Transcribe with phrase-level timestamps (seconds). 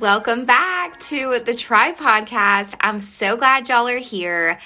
[0.00, 2.76] Welcome back to the Tribe Podcast.
[2.80, 4.60] I'm so glad y'all are here.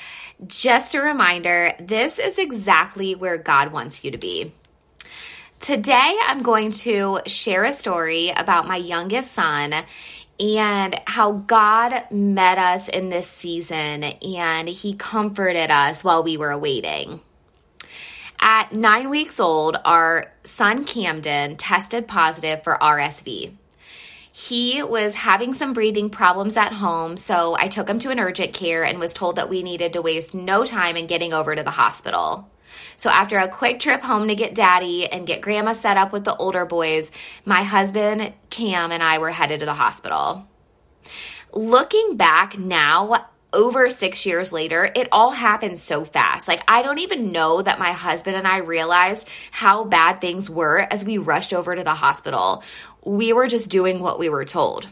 [0.46, 4.52] Just a reminder this is exactly where God wants you to be.
[5.58, 9.74] Today, I'm going to share a story about my youngest son
[10.38, 16.58] and how God met us in this season and he comforted us while we were
[16.58, 17.22] waiting.
[18.38, 23.56] At nine weeks old, our son Camden tested positive for RSV.
[24.34, 28.54] He was having some breathing problems at home, so I took him to an urgent
[28.54, 31.62] care and was told that we needed to waste no time in getting over to
[31.62, 32.50] the hospital.
[32.96, 36.24] So after a quick trip home to get daddy and get grandma set up with
[36.24, 37.10] the older boys,
[37.44, 40.48] my husband Cam and I were headed to the hospital.
[41.52, 46.48] Looking back now, over six years later, it all happened so fast.
[46.48, 50.78] Like, I don't even know that my husband and I realized how bad things were
[50.78, 52.62] as we rushed over to the hospital
[53.04, 54.88] we were just doing what we were told.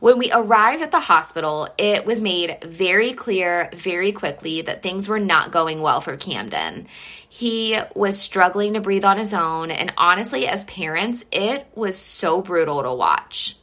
[0.00, 5.08] When we arrived at the hospital, it was made very clear very quickly that things
[5.08, 6.86] were not going well for Camden.
[7.28, 12.40] He was struggling to breathe on his own, and honestly, as parents, it was so
[12.42, 13.57] brutal to watch.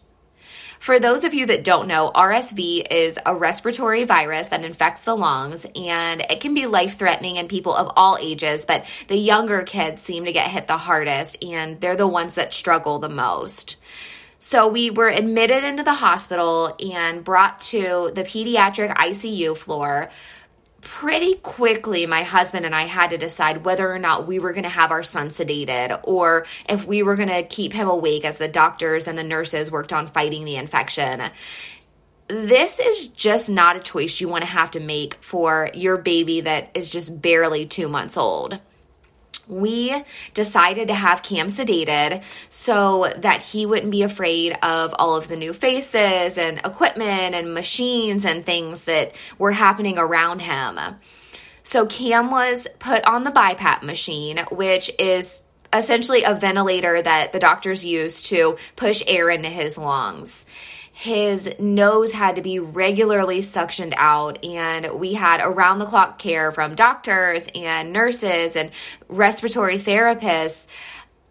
[0.80, 5.16] For those of you that don't know, RSV is a respiratory virus that infects the
[5.16, 9.64] lungs and it can be life threatening in people of all ages, but the younger
[9.64, 13.78] kids seem to get hit the hardest and they're the ones that struggle the most.
[14.38, 20.10] So we were admitted into the hospital and brought to the pediatric ICU floor
[20.86, 24.64] pretty quickly, my husband and I had to decide whether or not we were going
[24.64, 28.38] to have our son sedated or if we were going to keep him awake as
[28.38, 31.23] the doctors and the nurses worked on fighting the infection.
[32.27, 36.42] This is just not a choice you want to have to make for your baby
[36.42, 38.59] that is just barely two months old
[39.47, 45.27] we decided to have Cam sedated so that he wouldn't be afraid of all of
[45.27, 50.80] the new faces and equipment and machines and things that were happening around him.
[51.64, 55.43] So Cam was put on the BiPAP machine, which is
[55.73, 60.45] essentially a ventilator that the doctors use to push air into his lungs
[60.98, 66.54] his nose had to be regularly suctioned out and we had around the clock care
[66.54, 68.72] from doctors and nurses and
[69.10, 70.67] respiratory therapists.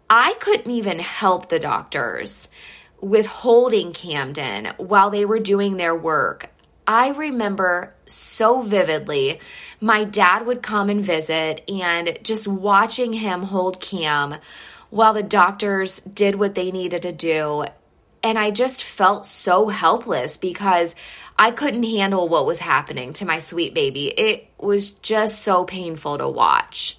[0.07, 2.47] I couldn't even help the doctors
[3.01, 6.51] withholding camden while they were doing their work.
[6.85, 9.39] I remember so vividly
[9.81, 14.35] my dad would come and visit and just watching him hold Cam
[14.91, 17.65] while the doctors did what they needed to do
[18.25, 20.95] and I just felt so helpless because
[21.37, 24.07] I couldn't handle what was happening to my sweet baby.
[24.07, 26.97] It was just so painful to watch.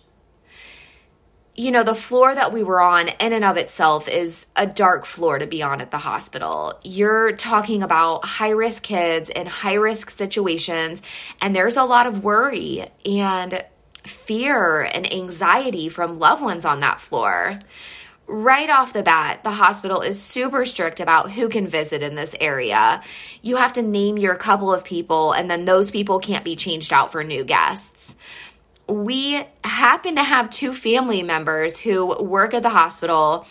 [1.57, 5.05] You know, the floor that we were on, in and of itself, is a dark
[5.05, 6.79] floor to be on at the hospital.
[6.85, 11.03] You're talking about high risk kids in high risk situations,
[11.41, 13.65] and there's a lot of worry and
[14.05, 17.59] fear and anxiety from loved ones on that floor
[18.27, 22.35] right off the bat, the hospital is super strict about who can visit in this
[22.41, 23.03] area.
[23.43, 26.93] You have to name your couple of people, and then those people can't be changed
[26.93, 28.17] out for new guests.
[28.89, 33.47] We happen to have two family members who work at the hospital.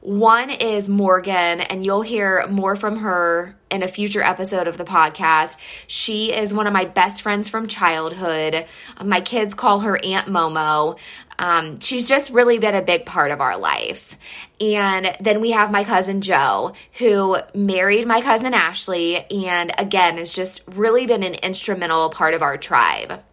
[0.00, 4.84] One is Morgan, and you'll hear more from her in a future episode of the
[4.84, 5.56] podcast.
[5.88, 8.66] She is one of my best friends from childhood.
[9.04, 10.98] My kids call her Aunt Momo.
[11.40, 14.16] Um, she's just really been a big part of our life.
[14.60, 20.32] And then we have my cousin Joe, who married my cousin Ashley, and again, has
[20.32, 23.24] just really been an instrumental part of our tribe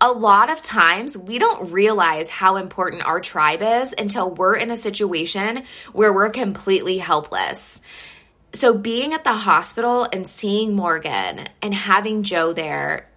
[0.00, 4.70] a lot of times we don't realize how important our tribe is until we're in
[4.70, 7.80] a situation where we're completely helpless.
[8.52, 13.08] So, being at the hospital and seeing Morgan and having Joe there,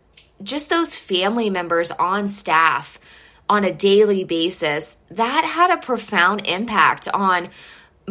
[0.43, 2.99] just those family members on staff
[3.47, 7.49] on a daily basis, that had a profound impact on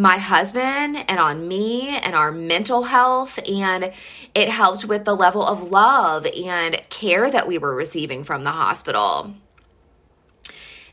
[0.01, 3.39] my husband and on me and our mental health.
[3.47, 3.93] And
[4.35, 8.51] it helped with the level of love and care that we were receiving from the
[8.51, 9.35] hospital.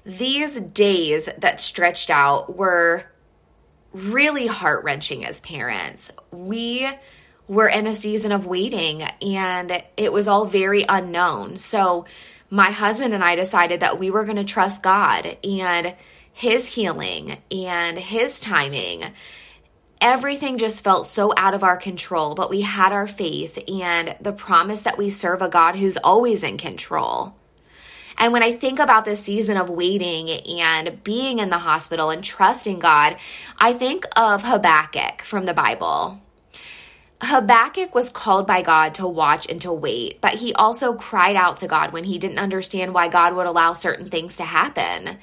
[0.03, 3.05] These days that stretched out were
[3.93, 6.11] really heart wrenching as parents.
[6.31, 6.89] We
[7.47, 11.55] were in a season of waiting and it was all very unknown.
[11.55, 12.05] So,
[12.49, 15.95] my husband and I decided that we were going to trust God and
[16.37, 19.03] his healing and his timing.
[19.99, 24.31] Everything just felt so out of our control, but we had our faith and the
[24.31, 27.33] promise that we serve a God who's always in control.
[28.19, 32.23] And when I think about this season of waiting and being in the hospital and
[32.23, 33.17] trusting God,
[33.57, 36.21] I think of Habakkuk from the Bible.
[37.19, 41.57] Habakkuk was called by God to watch and to wait, but he also cried out
[41.57, 45.17] to God when he didn't understand why God would allow certain things to happen.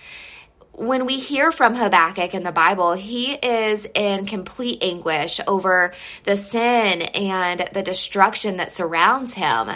[0.76, 5.92] When we hear from Habakkuk in the Bible, he is in complete anguish over
[6.24, 9.70] the sin and the destruction that surrounds him,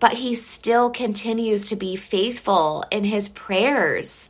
[0.00, 4.28] but he still continues to be faithful in his prayers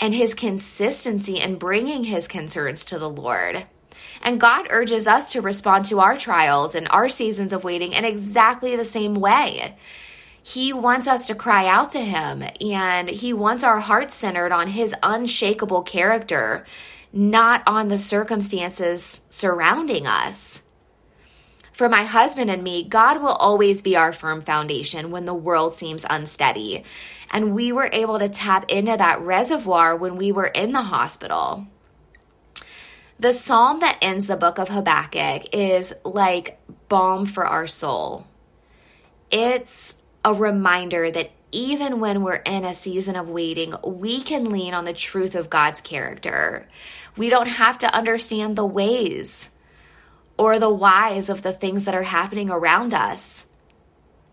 [0.00, 3.64] and his consistency in bringing his concerns to the Lord.
[4.20, 8.04] And God urges us to respond to our trials and our seasons of waiting in
[8.04, 9.76] exactly the same way.
[10.42, 14.66] He wants us to cry out to Him, and He wants our hearts centered on
[14.66, 16.64] His unshakable character,
[17.12, 20.62] not on the circumstances surrounding us.
[21.72, 25.74] For my husband and me, God will always be our firm foundation when the world
[25.74, 26.84] seems unsteady.
[27.30, 31.66] And we were able to tap into that reservoir when we were in the hospital.
[33.18, 38.26] The psalm that ends the book of Habakkuk is like balm for our soul.
[39.30, 44.72] It's a reminder that even when we're in a season of waiting, we can lean
[44.72, 46.66] on the truth of God's character.
[47.16, 49.50] We don't have to understand the ways
[50.38, 53.46] or the whys of the things that are happening around us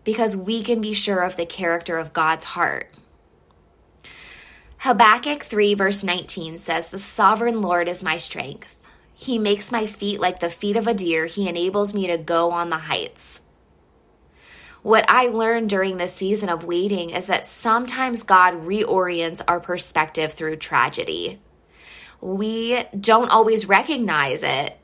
[0.02, 2.92] because we can be sure of the character of God's heart.
[4.78, 8.76] Habakkuk 3, verse 19 says, The sovereign Lord is my strength.
[9.14, 11.26] He makes my feet like the feet of a deer.
[11.26, 13.42] He enables me to go on the heights.
[14.82, 20.32] What I learned during this season of waiting is that sometimes God reorients our perspective
[20.32, 21.38] through tragedy.
[22.20, 24.78] We don't always recognize it,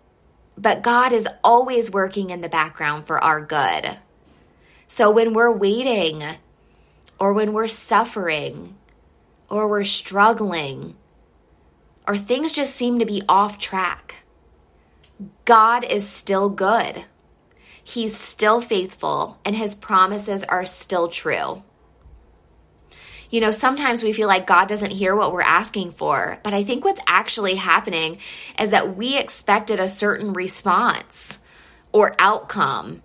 [0.59, 3.97] but God is always working in the background for our good.
[4.89, 6.23] So when we're waiting,
[7.19, 8.77] or when we're suffering,
[9.49, 10.95] or we're struggling,
[12.07, 14.17] or things just seem to be off track,
[15.47, 17.05] God is still good.
[17.89, 21.63] He's still faithful, and his promises are still true.
[23.31, 26.65] You know, sometimes we feel like God doesn't hear what we're asking for, but I
[26.65, 28.19] think what's actually happening
[28.59, 31.39] is that we expected a certain response
[31.93, 33.05] or outcome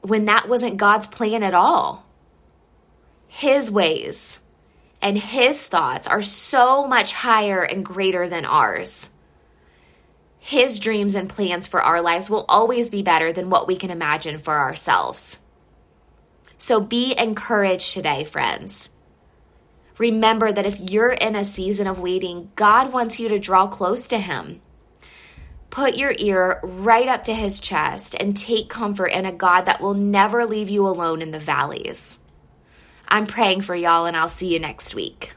[0.00, 2.04] when that wasn't God's plan at all.
[3.28, 4.40] His ways
[5.00, 9.10] and his thoughts are so much higher and greater than ours.
[10.40, 13.90] His dreams and plans for our lives will always be better than what we can
[13.90, 15.38] imagine for ourselves.
[16.56, 18.90] So be encouraged today, friends.
[19.98, 24.08] Remember that if you're in a season of waiting, God wants you to draw close
[24.08, 24.62] to Him.
[25.68, 29.82] Put your ear right up to His chest and take comfort in a God that
[29.82, 32.18] will never leave you alone in the valleys.
[33.06, 35.32] I'm praying for y'all, and I'll see you next week.